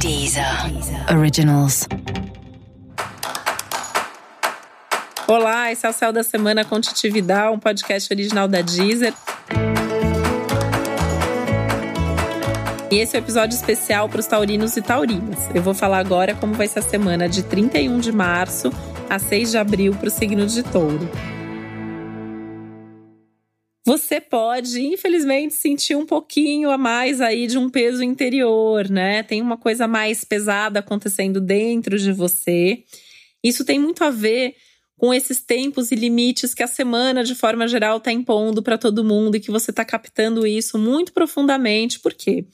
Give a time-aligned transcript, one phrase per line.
[0.00, 0.42] Deezer.
[1.14, 1.86] Originals.
[5.28, 9.12] Olá, esse é o Céu da Semana com Titividade, um podcast original da Deezer.
[12.90, 15.38] E esse é o um episódio especial para os taurinos e taurinas.
[15.54, 18.72] Eu vou falar agora como vai ser a semana de 31 de março
[19.10, 21.10] a 6 de abril para o signo de touro.
[23.90, 29.24] Você pode, infelizmente, sentir um pouquinho a mais aí de um peso interior, né?
[29.24, 32.84] Tem uma coisa mais pesada acontecendo dentro de você.
[33.42, 34.54] Isso tem muito a ver
[34.96, 39.02] com esses tempos e limites que a semana, de forma geral, está impondo para todo
[39.02, 41.98] mundo e que você está captando isso muito profundamente.
[41.98, 42.46] Por quê?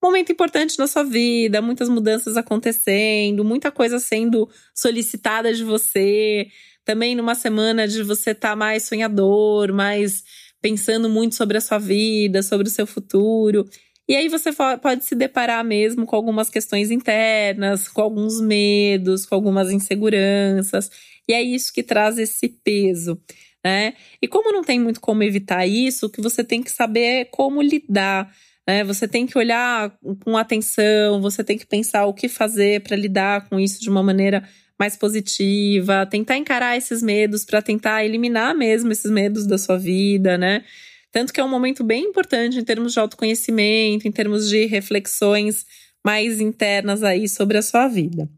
[0.00, 6.46] Momento importante na sua vida, muitas mudanças acontecendo, muita coisa sendo solicitada de você.
[6.84, 10.22] Também numa semana de você estar tá mais sonhador, mais
[10.66, 13.64] pensando muito sobre a sua vida, sobre o seu futuro.
[14.08, 14.50] E aí você
[14.82, 20.90] pode se deparar mesmo com algumas questões internas, com alguns medos, com algumas inseguranças.
[21.28, 23.16] E é isso que traz esse peso.
[23.64, 23.94] Né?
[24.20, 27.24] E como não tem muito como evitar isso, o que você tem que saber é
[27.24, 28.28] como lidar.
[28.66, 28.82] Né?
[28.82, 33.48] Você tem que olhar com atenção, você tem que pensar o que fazer para lidar
[33.48, 34.42] com isso de uma maneira
[34.78, 40.36] mais positiva, tentar encarar esses medos para tentar eliminar mesmo esses medos da sua vida,
[40.36, 40.64] né?
[41.10, 45.64] Tanto que é um momento bem importante em termos de autoconhecimento, em termos de reflexões
[46.04, 48.28] mais internas aí sobre a sua vida.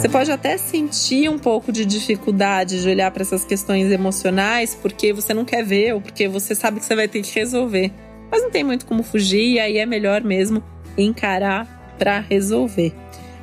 [0.00, 5.12] Você pode até sentir um pouco de dificuldade de olhar para essas questões emocionais porque
[5.12, 7.92] você não quer ver ou porque você sabe que você vai ter que resolver.
[8.30, 10.62] Mas não tem muito como fugir e aí é melhor mesmo
[10.96, 12.94] encarar para resolver.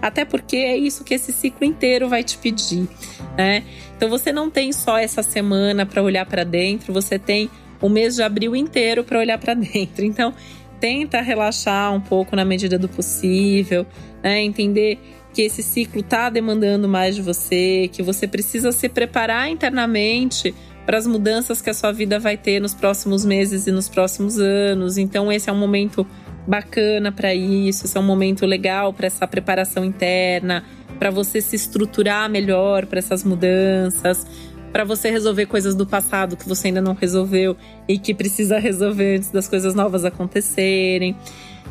[0.02, 2.88] Até porque é isso que esse ciclo inteiro vai te pedir,
[3.36, 3.64] né?
[3.96, 7.50] Então você não tem só essa semana para olhar para dentro, você tem
[7.82, 10.06] o mês de abril inteiro para olhar para dentro.
[10.06, 10.34] Então
[10.80, 13.86] tenta relaxar um pouco na medida do possível,
[14.24, 14.42] né?
[14.42, 15.00] Entender
[15.34, 20.54] que esse ciclo está demandando mais de você, que você precisa se preparar internamente
[20.86, 24.40] para as mudanças que a sua vida vai ter nos próximos meses e nos próximos
[24.40, 24.98] anos.
[24.98, 26.08] Então esse é um momento
[26.48, 30.64] bacana para isso, esse é um momento legal para essa preparação interna,
[30.98, 34.26] para você se estruturar melhor para essas mudanças,
[34.72, 39.18] para você resolver coisas do passado que você ainda não resolveu e que precisa resolver
[39.18, 41.16] antes das coisas novas acontecerem.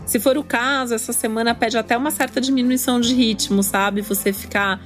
[0.05, 4.03] Se for o caso, essa semana pede até uma certa diminuição de ritmo, sabe?
[4.03, 4.81] Você ficar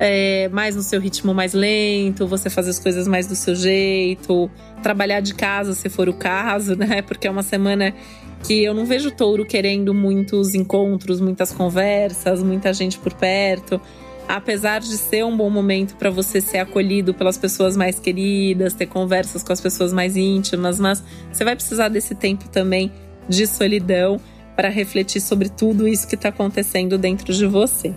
[0.00, 4.50] é, mais no seu ritmo mais lento, você fazer as coisas mais do seu jeito,
[4.82, 7.02] trabalhar de casa se for o caso, né?
[7.02, 7.94] Porque é uma semana
[8.42, 13.80] que eu não vejo touro querendo muitos encontros, muitas conversas, muita gente por perto.
[14.28, 18.86] Apesar de ser um bom momento para você ser acolhido pelas pessoas mais queridas, ter
[18.86, 22.92] conversas com as pessoas mais íntimas, mas você vai precisar desse tempo também
[23.26, 24.20] de solidão
[24.54, 27.94] para refletir sobre tudo isso que está acontecendo dentro de você.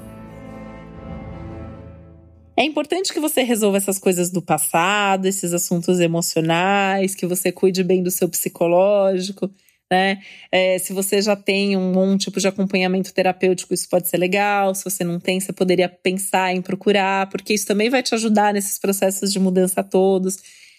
[2.61, 7.83] É importante que você resolva essas coisas do passado, esses assuntos emocionais, que você cuide
[7.83, 9.49] bem do seu psicológico,
[9.91, 10.22] né?
[10.51, 14.75] É, se você já tem um bom tipo de acompanhamento terapêutico, isso pode ser legal.
[14.75, 18.53] Se você não tem, você poderia pensar em procurar, porque isso também vai te ajudar
[18.53, 20.38] nesses processos de mudança todos.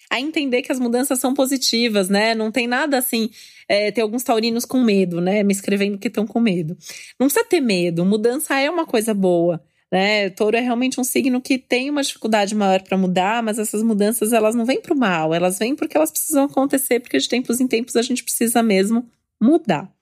[0.09, 2.33] A entender que as mudanças são positivas, né?
[2.33, 3.29] Não tem nada assim.
[3.69, 5.43] É, tem alguns taurinos com medo, né?
[5.43, 6.79] Me escrevendo que estão com medo.
[7.19, 8.05] Não precisa ter medo.
[8.05, 9.61] Mudança é uma coisa boa.
[9.93, 10.31] Né?
[10.31, 14.33] Touro é realmente um signo que tem uma dificuldade maior para mudar, mas essas mudanças
[14.33, 17.61] elas não vêm para o mal, elas vêm porque elas precisam acontecer, porque de tempos
[17.61, 19.07] em tempos a gente precisa mesmo
[19.39, 19.93] mudar.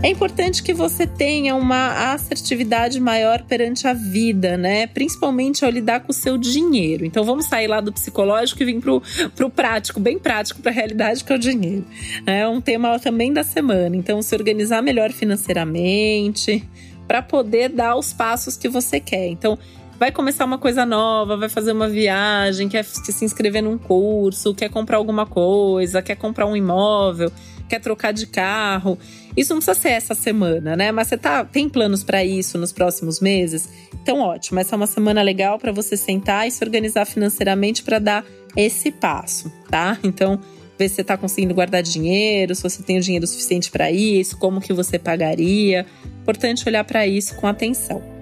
[0.00, 4.86] É importante que você tenha uma assertividade maior perante a vida, né?
[4.86, 7.04] Principalmente ao lidar com o seu dinheiro.
[7.04, 9.02] Então vamos sair lá do psicológico e vir pro,
[9.34, 11.84] pro prático, bem prático, para a realidade que é o dinheiro.
[12.24, 13.96] É um tema também da semana.
[13.96, 16.64] Então, se organizar melhor financeiramente,
[17.08, 19.26] para poder dar os passos que você quer.
[19.26, 19.58] Então,
[19.98, 24.70] vai começar uma coisa nova, vai fazer uma viagem, quer se inscrever num curso, quer
[24.70, 27.32] comprar alguma coisa, quer comprar um imóvel,
[27.68, 28.96] quer trocar de carro.
[29.36, 30.92] Isso não precisa ser essa semana, né?
[30.92, 33.68] Mas você tá, tem planos para isso nos próximos meses?
[34.02, 34.60] Então, ótimo.
[34.60, 38.24] Essa é uma semana legal para você sentar e se organizar financeiramente para dar
[38.56, 39.98] esse passo, tá?
[40.04, 40.40] Então,
[40.78, 44.38] ver se você está conseguindo guardar dinheiro, se você tem o dinheiro suficiente para isso,
[44.38, 45.84] como que você pagaria.
[46.22, 48.17] Importante olhar para isso com atenção.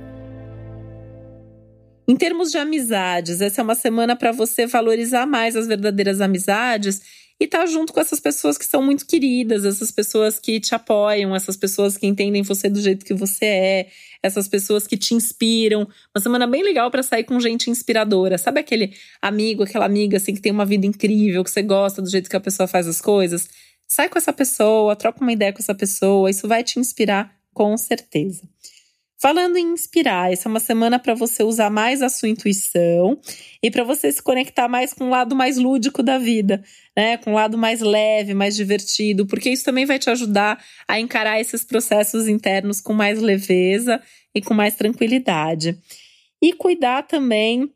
[2.08, 7.00] Em termos de amizades, essa é uma semana para você valorizar mais as verdadeiras amizades
[7.38, 10.72] e estar tá junto com essas pessoas que são muito queridas, essas pessoas que te
[10.72, 13.86] apoiam, essas pessoas que entendem você do jeito que você é,
[14.22, 15.80] essas pessoas que te inspiram.
[16.14, 18.38] Uma semana bem legal para sair com gente inspiradora.
[18.38, 22.08] Sabe aquele amigo, aquela amiga assim que tem uma vida incrível, que você gosta do
[22.08, 23.48] jeito que a pessoa faz as coisas?
[23.88, 27.76] Sai com essa pessoa, troca uma ideia com essa pessoa, isso vai te inspirar com
[27.76, 28.42] certeza.
[29.18, 33.18] Falando em inspirar, essa é uma semana para você usar mais a sua intuição
[33.62, 36.62] e para você se conectar mais com o lado mais lúdico da vida,
[36.94, 37.16] né?
[37.16, 41.40] Com o lado mais leve, mais divertido, porque isso também vai te ajudar a encarar
[41.40, 44.02] esses processos internos com mais leveza
[44.34, 45.78] e com mais tranquilidade.
[46.42, 47.72] E cuidar também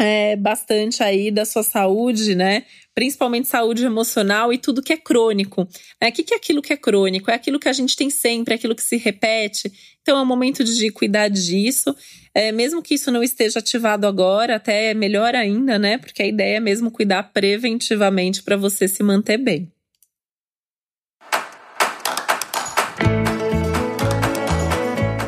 [0.00, 2.64] é, bastante aí da sua saúde, né?
[2.94, 5.68] Principalmente saúde emocional e tudo que é crônico.
[6.00, 6.08] Né?
[6.08, 7.30] O que, é aquilo que é crônico?
[7.30, 9.72] É aquilo que a gente tem sempre, é aquilo que se repete.
[10.00, 11.94] Então é o momento de cuidar disso.
[12.34, 15.98] É, mesmo que isso não esteja ativado agora, até é melhor ainda, né?
[15.98, 19.72] Porque a ideia é mesmo cuidar preventivamente para você se manter bem.